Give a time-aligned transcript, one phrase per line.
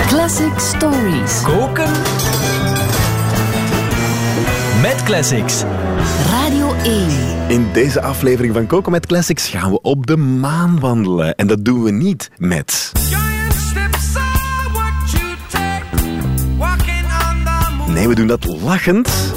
[0.00, 1.42] Classic Stories.
[1.42, 1.92] Koken
[4.82, 5.64] met classics.
[6.30, 7.08] Radio 1.
[7.48, 11.34] In deze aflevering van Coco met Classics gaan we op de maan wandelen.
[11.34, 12.92] En dat doen we niet met...
[17.88, 19.10] Nee, we doen dat lachend.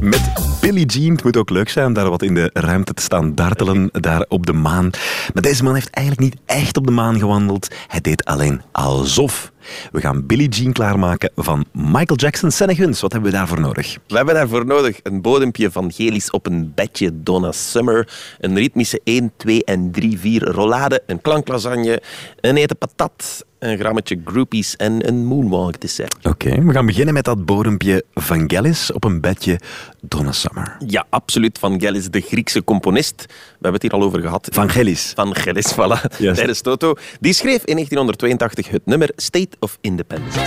[0.00, 1.12] Met Billie Jean.
[1.12, 4.24] Het moet ook leuk zijn om daar wat in de ruimte te staan dartelen, daar
[4.28, 4.90] op de maan.
[5.34, 7.68] Maar deze man heeft eigenlijk niet echt op de maan gewandeld.
[7.88, 9.52] Hij deed alleen alsof.
[9.92, 12.50] We gaan Billie Jean klaarmaken van Michael Jackson.
[12.50, 13.98] Seneguns, wat hebben we daarvoor nodig?
[14.06, 18.08] We hebben daarvoor nodig een bodempje van Gelis op een bedje Donna Summer,
[18.40, 22.02] een ritmische 1, 2 en 3, 4 rollade, een klanklasagne,
[22.40, 26.16] een eten patat, een grammetje groupies en een moonwalk dessert.
[26.22, 29.60] Oké, we gaan beginnen met dat bodempje van Gellis op een bedje
[30.00, 30.76] Donna Summer.
[30.86, 31.58] Ja, absoluut.
[31.58, 33.24] Van Gelis, de Griekse componist.
[33.26, 34.48] We hebben het hier al over gehad.
[34.52, 35.12] Van Gellis.
[35.14, 36.16] Van Gelis, voilà.
[36.18, 36.36] Juist.
[36.36, 36.94] Tijdens Toto.
[37.20, 40.40] Die schreef in 1982 het nummer State of Independence.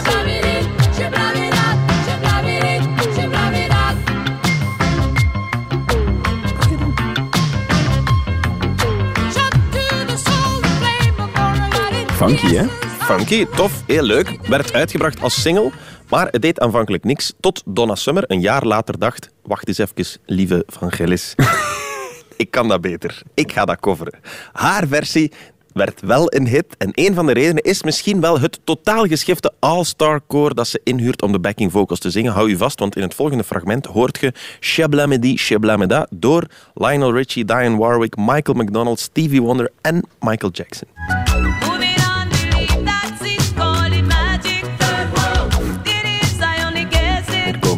[12.18, 12.85] Funky, hè?
[13.06, 14.48] Funky, tof, heel leuk.
[14.48, 15.72] Werd uitgebracht als single,
[16.10, 17.34] maar het deed aanvankelijk niks.
[17.40, 19.30] Tot Donna Summer een jaar later dacht...
[19.44, 20.92] Wacht eens even, lieve Van
[22.38, 23.22] ik kan dat beter.
[23.34, 24.20] Ik ga dat coveren.
[24.52, 25.32] Haar versie
[25.74, 26.66] werd wel een hit.
[26.78, 30.82] En een van de redenen is misschien wel het totaal geschifte all-star koor dat ze
[30.84, 32.34] inhuurt om de backing vocals te zingen.
[32.34, 37.46] Hou je vast, want in het volgende fragment hoort je Shablamedi Shablameda door Lionel Richie,
[37.46, 40.88] Diane Warwick, Michael McDonald, Stevie Wonder en Michael Jackson.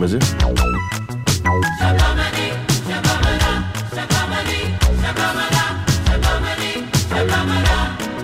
[0.08, 0.36] Komen ze.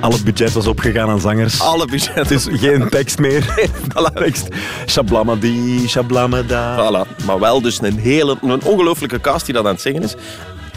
[0.02, 1.62] Al het budget was opgegaan aan zangers.
[1.62, 2.28] Alle budgetten.
[2.28, 3.70] Dus geen tekst meer.
[3.94, 4.14] Voilà.
[4.14, 4.48] tekst.
[4.88, 6.76] Shablamadi, shablamada.
[6.76, 7.26] Voilà.
[7.26, 10.16] Maar wel dus een hele, een ongelooflijke cast die dat aan het zingen is.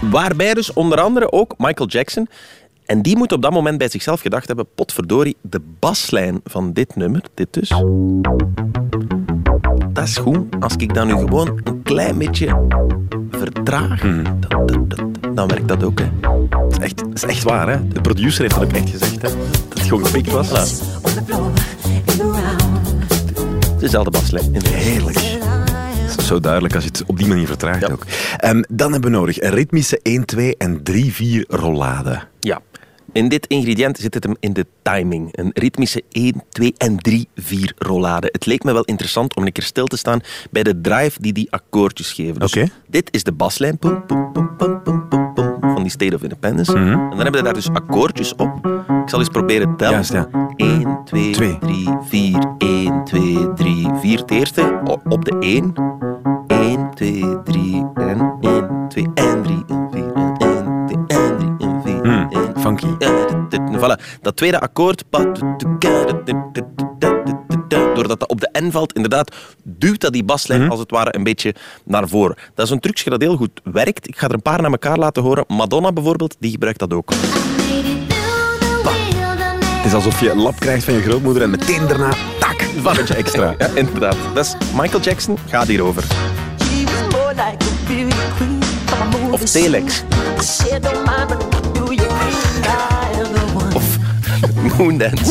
[0.00, 2.28] Waarbij dus onder andere ook Michael Jackson.
[2.84, 6.96] En die moet op dat moment bij zichzelf gedacht hebben, potverdorie, de baslijn van dit
[6.96, 7.72] nummer, dit dus.
[9.96, 10.38] Dat is goed.
[10.60, 12.66] Als ik dan nu gewoon een klein beetje
[13.30, 15.98] vertraag, dan, dan, werkt dat ook.
[15.98, 16.06] Hè.
[16.48, 17.88] Dat is echt, dat is echt waar, hè?
[17.88, 19.28] De producer heeft dat ook echt gezegd, hè?
[19.68, 20.80] Dat het gewoon gepikt was.
[23.78, 24.56] Dezelfde baslijn.
[24.68, 25.20] Heerlijk.
[26.08, 27.88] Dat is zo duidelijk als je het op die manier vertraagt Ja.
[27.92, 28.04] ook.
[28.36, 32.20] Ehm, dan hebben we nodig een ritmische 1, 2 en 3, 4 rollade.
[32.40, 32.60] Ja.
[33.16, 35.28] In dit ingrediënt zit het hem in de timing.
[35.32, 38.28] Een ritmische 1, 2 en 3, 4 rollade.
[38.32, 41.32] Het leek me wel interessant om een keer stil te staan bij de drive die
[41.32, 42.40] die akkoordjes geven.
[42.40, 42.56] Dus.
[42.86, 44.82] Dit is de baslijn pum, pum, pum,
[45.60, 46.74] van die State of Independence.
[46.74, 48.66] En dan hebben we daar dus akkoordjes op.
[49.02, 49.92] Ik zal eens proberen tellen.
[49.92, 50.28] Juist, ja.
[50.56, 51.58] 1, 2, Twee.
[51.58, 54.18] 3, 4, 1, 2, 3, 4.
[54.18, 55.74] Het eerste op de 1.
[56.46, 59.85] 1, 2, 3 en 1, 2 en 3
[63.86, 64.20] Voilà.
[64.20, 65.04] Dat tweede akkoord,
[67.94, 71.24] doordat dat op de N valt, inderdaad, duwt dat die baslijn als het ware een
[71.24, 71.54] beetje
[71.84, 72.36] naar voren.
[72.54, 74.08] Dat is een trucje dat heel goed werkt.
[74.08, 75.44] Ik ga er een paar naar elkaar laten horen.
[75.48, 77.12] Madonna bijvoorbeeld, die gebruikt dat ook.
[79.76, 82.10] Het is alsof je een lap krijgt van je grootmoeder en meteen daarna,
[82.40, 83.54] tak, een valletje extra.
[83.58, 84.16] Ja, inderdaad.
[84.34, 86.04] Dat is Michael Jackson, gaat hierover.
[89.30, 90.02] Of Telex.
[94.78, 95.24] Moondance.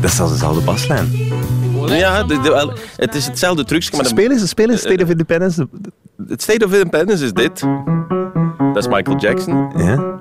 [0.00, 1.08] Dat is zelfs dezelfde baslijn.
[1.86, 5.68] Ja, de- de- het is hetzelfde trucje, maar Spelen ze, spelen ze State of Independence?
[6.28, 7.60] het State of Independence is dit.
[8.58, 9.70] Dat is Michael Jackson.
[9.76, 10.16] Ja.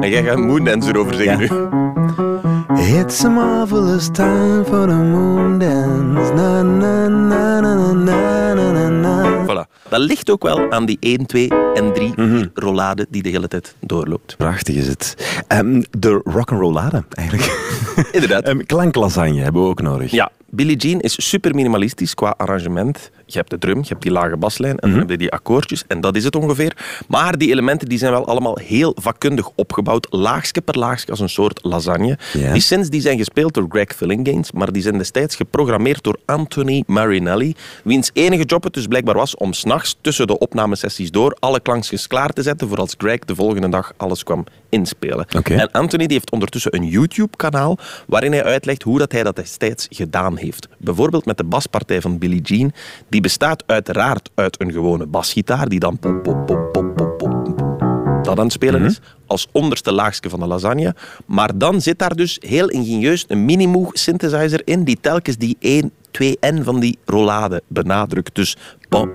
[0.00, 1.54] En jij gaat Moondance erover zingen Ja.
[1.54, 2.98] nu.
[2.98, 6.32] It's a marvelous time for the moon dance.
[6.32, 9.44] Na, na, na, na, na, na, na, na.
[9.46, 9.61] Voilà.
[9.92, 13.74] Dat ligt ook wel aan die 1, 2 en 3 rollade die de hele tijd
[13.80, 14.36] doorloopt.
[14.36, 15.16] Prachtig is het.
[15.48, 17.70] Ehm, de rock'n'rollade, eigenlijk.
[18.12, 18.42] Inderdaad.
[18.52, 20.10] Ehm, klanklasagne hebben we ook nodig.
[20.10, 23.10] Ja, Billie Jean is super minimalistisch qua arrangement.
[23.32, 25.84] Je hebt de drum, je hebt die lage baslijn en dan heb je die akkoordjes
[25.88, 26.76] en dat is het ongeveer.
[27.08, 31.28] Maar die elementen die zijn wel allemaal heel vakkundig opgebouwd, laagje per laagje als een
[31.28, 32.18] soort lasagne.
[32.52, 36.82] Die synths die zijn gespeeld door Greg Fillinganes, maar die zijn destijds geprogrammeerd door Anthony
[36.86, 41.60] Marinelli, wiens enige job het dus blijkbaar was om s'nachts tussen de opnamesessies door alle
[41.60, 45.26] klankjes klaar te zetten voor als Greg de volgende dag alles kwam inspelen.
[45.44, 49.86] En Anthony die heeft ondertussen een YouTube-kanaal waarin hij uitlegt hoe dat hij dat destijds
[49.90, 50.68] gedaan heeft.
[50.78, 52.72] Bijvoorbeeld met de baspartij van Billie Jean.
[53.08, 58.24] Die bestaat uiteraard uit een gewone basgitaar die dan pop, pop, pop, pop, pop, pop,
[58.24, 60.94] dat aan het spelen is, als onderste laagje van de lasagne.
[61.26, 65.90] Maar dan zit daar dus heel ingenieus een Minimoog synthesizer in, die telkens die 1,
[66.10, 68.34] 2 N van die rollade benadrukt.
[68.34, 68.56] Dus
[68.88, 69.12] pam,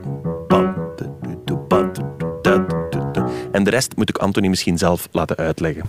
[0.47, 0.75] pam.
[3.51, 5.85] En de rest moet ik Anthony misschien zelf laten uitleggen.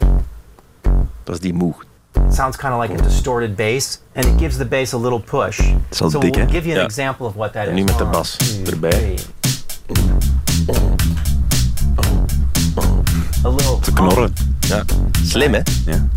[1.25, 1.85] Dat is die Moog.
[2.31, 5.59] Sounds kind of like a distorted bass, and it gives the bass a little push.
[5.91, 6.85] is so dik, we'll give you an Ja.
[6.85, 7.69] example of what that is.
[7.69, 8.37] En nu met de bas
[8.67, 9.19] erbij.
[13.45, 13.79] A little.
[13.81, 14.33] Te knorren.
[14.61, 14.85] Ja.
[15.25, 15.61] Slim, hè?
[15.87, 16.09] Ja.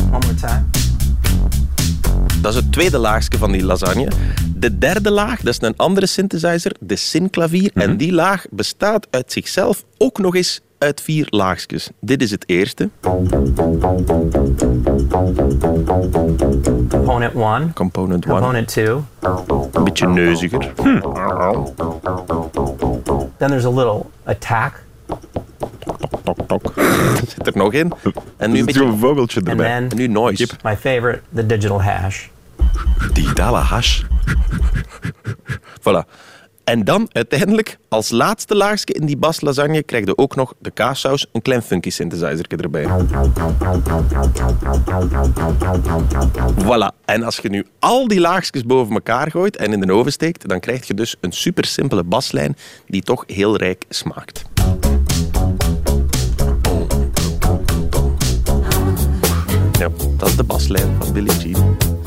[0.00, 0.64] One more time.
[2.40, 4.08] Dat is het tweede laagje van die lasagne.
[4.56, 7.70] De derde laag, dat is een andere synthesizer, de synklavier.
[7.74, 11.90] En die laag bestaat uit zichzelf ook nog eens uit vier laagjes.
[12.00, 12.90] Dit is het eerste,
[16.90, 17.72] Component one.
[17.72, 18.32] component 1.
[18.34, 19.04] Component two.
[19.72, 20.72] Een beetje neuziger.
[23.36, 24.84] Then there's a little attack,
[26.24, 26.72] Tok, tok.
[27.34, 27.92] Zit er nog in.
[28.36, 28.80] En nu een beetje...
[28.80, 29.66] zo'n vogeltje erbij.
[29.66, 30.48] En nu noise.
[30.62, 32.26] my favorite, the digital hash.
[33.12, 34.02] Digitale hash.
[35.80, 36.04] Voilà.
[36.68, 41.26] En dan uiteindelijk, als laatste laagje in die baslasagne, krijg je ook nog de kaassaus,
[41.32, 42.86] een klein funky synthesizer erbij.
[46.56, 47.04] Voilà.
[47.04, 50.48] En als je nu al die laagjes boven elkaar gooit en in de oven steekt,
[50.48, 52.56] dan krijg je dus een super simpele baslijn
[52.86, 54.42] die toch heel rijk smaakt.
[59.78, 61.97] Ja, dat is de baslijn van Billie Jean.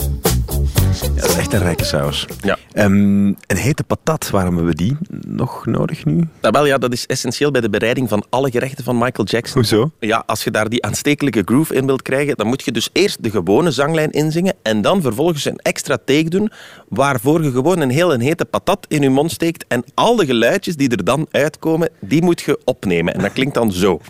[1.31, 2.27] Dat is echt een rijke saus.
[2.41, 2.57] Ja.
[2.73, 4.97] Ehm, een hete patat, waarom hebben we die
[5.27, 6.27] nog nodig nu?
[6.41, 9.53] Nou, wel, ja, dat is essentieel bij de bereiding van alle gerechten van Michael Jackson.
[9.61, 9.91] Hoezo?
[9.99, 13.23] Ja, als je daar die aanstekelijke groove in wilt krijgen, dan moet je dus eerst
[13.23, 16.51] de gewone zanglijn inzingen en dan vervolgens een extra take doen,
[16.89, 20.25] waarvoor je gewoon een heel een hete patat in je mond steekt en al de
[20.25, 23.13] geluidjes die er dan uitkomen, die moet je opnemen.
[23.13, 24.01] En dat klinkt dan zo.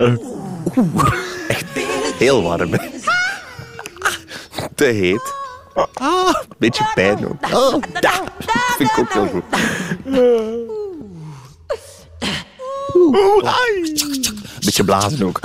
[0.00, 1.12] Oeh,
[1.48, 1.64] Echt
[2.18, 2.72] heel warm.
[2.72, 2.78] hè.
[4.74, 5.34] Te heet.
[5.94, 7.42] Ah, beetje pijn ook.
[7.44, 8.22] Ah, da.
[8.76, 9.44] Vind ik ook heel goed.
[14.64, 15.40] Beetje blazen ook.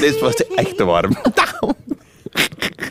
[0.00, 1.16] Deze was echt te warm.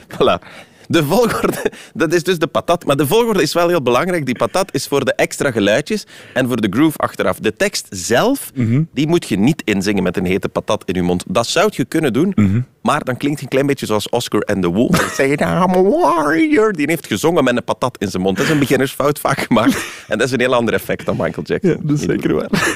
[0.07, 0.40] Voilà.
[0.88, 2.86] De volgorde, dat is dus de patat.
[2.86, 4.26] Maar de volgorde is wel heel belangrijk.
[4.26, 7.40] Die patat is voor de extra geluidjes en voor de groove achteraf.
[7.40, 8.52] De tekst zelf,
[8.94, 11.24] die moet je niet inzingen met een hete patat in je mond.
[11.28, 12.34] Dat zou je kunnen doen,
[12.82, 15.12] maar dan klinkt het een klein beetje zoals Oscar en the Wolf.
[15.14, 15.42] Say I'm
[15.74, 16.74] a warrior.
[16.74, 18.38] Die heeft gezongen met een patat in zijn mond.
[18.38, 19.86] Dat is een beginnersfout vaak gemaakt.
[20.08, 21.70] En dat is een heel ander effect dan Michael Jackson.
[21.70, 22.50] Ja, dat is zeker waar.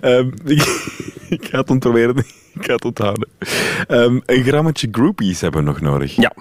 [0.00, 0.90] Ehm, ik,
[1.28, 2.24] ik ga het onthouden.
[2.54, 3.28] Ik ga het onthouden.
[3.86, 6.16] Ehm, een grammetje groupies hebben we nog nodig.
[6.16, 6.32] Ja.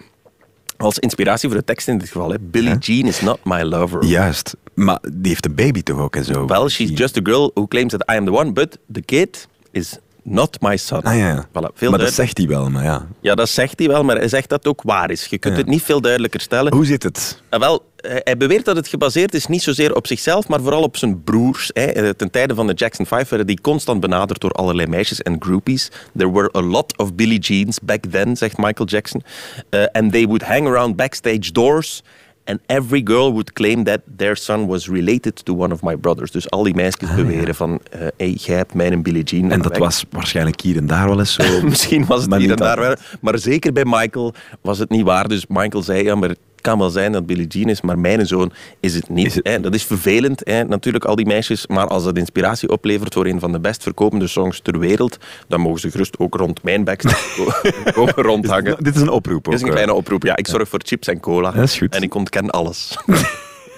[0.81, 2.30] Als inspiratie voor de tekst in dit geval.
[2.30, 2.40] Hè.
[2.40, 4.06] Billie Jean is not my lover.
[4.06, 4.56] Juist.
[4.74, 6.46] Maar die heeft een baby toch ook en zo?
[6.46, 9.48] Well, she's just a girl who claims that I am the one, but the kid
[9.72, 11.01] is not my son.
[11.01, 11.45] Ah ja.
[11.48, 13.07] Voilà, veel maar dat zegt hij wel, maar ja.
[13.21, 15.25] Ja, dat zegt hij wel, maar hij zegt dat het ook waar is.
[15.25, 15.60] Je kunt Ja.
[15.60, 16.74] het niet veel duidelijker stellen.
[16.74, 17.42] Hoe zit het?
[17.50, 20.81] Ah, Wel, hij hij beweert dat het gebaseerd is niet zozeer op zichzelf, maar vooral
[20.83, 21.69] op zijn broers.
[21.74, 21.83] Hè.
[21.86, 25.36] Eh, Ten tijde van de Jackson 5 werden die constant benaderd door allerlei meisjes en
[25.39, 25.92] groupies.
[26.18, 29.24] There were a lot of Billie Jeans back then, zegt Michael Jackson.
[29.69, 32.04] Eh, and they would hang around backstage doors.
[32.50, 36.31] And every girl would claim that their son was related to one of my brothers.
[36.31, 39.45] Dus al die meisjes beweren van, eh hey, jij hebt mijn Billie Jean.
[39.45, 39.80] Ah, En dat weg.
[39.80, 41.62] was waarschijnlijk hier en daar wel eens zo.
[41.69, 42.95] Misschien was het Maar hier en daar wel.
[43.21, 45.28] Maar zeker bij Michael was het niet waar.
[45.28, 46.35] Dus Michael zei, ja, maar
[46.69, 49.26] kan wel zijn dat Billie Jean is, maar mijn zoon is het niet.
[49.26, 49.59] Is het- hè.
[49.59, 51.68] Dat is vervelend, hè, natuurlijk, al die meisjes.
[51.68, 55.61] Maar als dat inspiratie oplevert voor een van de best verkopende songs ter wereld, dan
[55.61, 58.76] mogen ze gerust ook rond mijn backstage komen rondhangen.
[58.83, 59.44] Dit is een oproep ook.
[59.44, 59.73] Dit is een eh.
[59.73, 60.23] kleine oproep.
[60.23, 61.52] Ja, ik zorg voor chips en cola.
[61.52, 61.95] Dat is goed.
[61.95, 62.97] En ik ontken alles.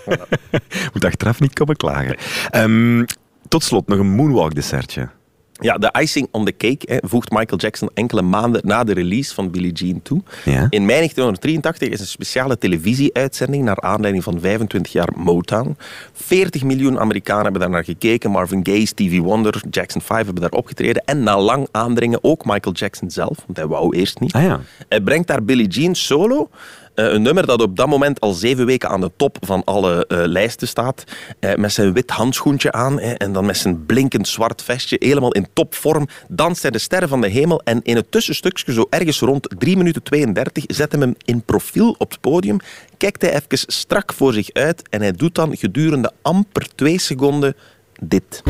[0.93, 2.15] Moet achteraf niet komen klagen.
[2.49, 3.03] Ehm,
[3.47, 5.09] tot slot nog een moonwalk dessertje.
[5.61, 9.33] Ja, de icing on the cake hè, voegt Michael Jackson enkele maanden na de release
[9.33, 10.21] van Billie Jean toe.
[10.45, 10.67] Ja.
[10.69, 15.77] In mei 1983 is een speciale televisieuitzending naar aanleiding van 25 jaar Motown.
[16.13, 18.31] 40 miljoen Amerikanen hebben daar naar gekeken.
[18.31, 21.03] Marvin Gaye, Stevie Wonder, Jackson 5 hebben daar opgetreden.
[21.05, 24.33] En na lang aandringen ook Michael Jackson zelf, want hij wou eerst niet.
[24.33, 24.59] Ah ja.
[24.89, 26.49] Hij brengt daar Billie Jean solo.
[26.95, 30.05] Eh, een nummer dat op dat moment al zeven weken aan de top van alle
[30.07, 31.03] eh, lijsten staat.
[31.39, 34.95] eh, met zijn wit handschoentje aan en dan met zijn blinkend zwart vestje.
[34.99, 36.07] Helemaal in topvorm.
[36.27, 37.61] Danst hij de sterren van de hemel.
[37.63, 42.09] En in het tussenstukje, zo ergens rond 3 minuten 32, zet hem in profiel op
[42.09, 42.57] het podium.
[42.97, 44.89] Kijkt hij even strak voor zich uit.
[44.89, 47.55] En hij doet dan gedurende amper twee seconden
[47.99, 48.43] dit.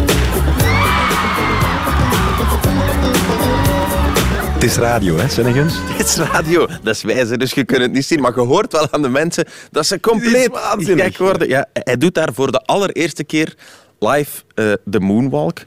[4.61, 5.73] Het is radio, hè, Sennegens?
[5.97, 8.21] Het is radio, dat is wijze, dus je kunt het niet zien.
[8.21, 11.47] Maar je hoort wel aan de mensen dat ze compleet gek worden.
[11.47, 13.55] Ja, hij doet daar voor de allereerste keer
[13.99, 15.57] live eh, de moonwalk.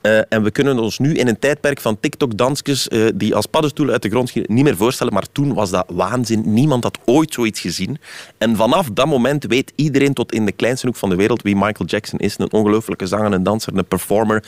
[0.00, 3.94] Eh, en we kunnen ons nu in een tijdperk van TikTok-dansjes eh, die als paddenstoelen
[3.94, 5.12] uit de grond schieten niet meer voorstellen.
[5.12, 6.42] Maar toen was dat waanzin.
[6.44, 7.98] Niemand had ooit zoiets gezien.
[8.38, 11.54] En vanaf dat moment weet iedereen tot in de kleinste hoek van de wereld wie
[11.54, 12.34] Michael Jackson is.
[12.38, 14.44] Een ongelooflijke zanger, een danser, een performer.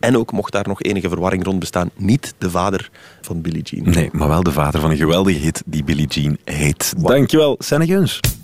[0.00, 2.90] En ook, mocht daar nog enige verwarring rond bestaan, niet de vader
[3.20, 3.90] van Billie Jean.
[3.90, 6.94] Nee, maar wel de vader van een geweldige hit die Billie Jean heet.
[6.96, 8.14] Dankjewel, Sennegens.
[8.14, 8.39] She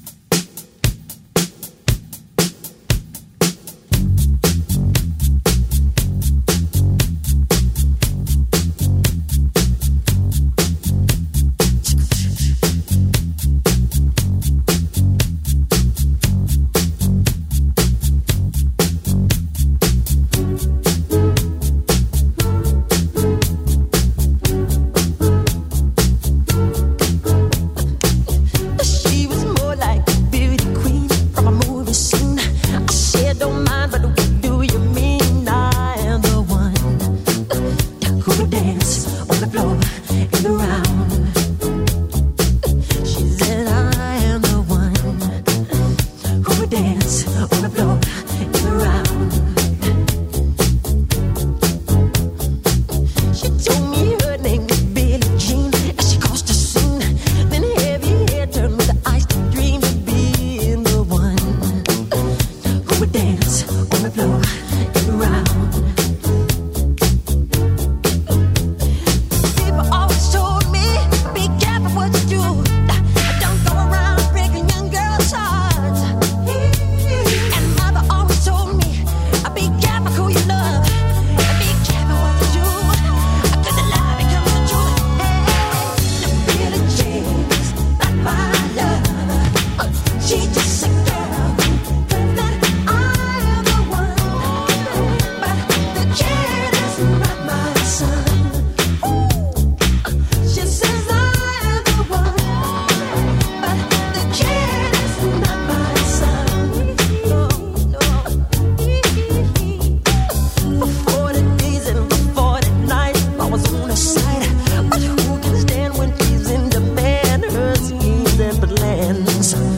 [119.25, 119.76] friends.